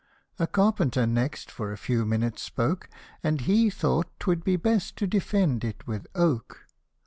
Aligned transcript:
A 0.39 0.47
carpenter 0.47 1.05
next 1.05 1.51
for 1.51 1.71
a 1.71 1.77
few 1.77 2.05
minutes 2.07 2.41
spoke, 2.41 2.89
And 3.23 3.41
he 3.41 3.69
thought 3.69 4.07
'twould 4.19 4.43
be 4.43 4.55
best 4.55 4.95
to 4.95 5.05
defend 5.05 5.63
it 5.63 5.85
with 5.85 6.07
oak. 6.15 6.65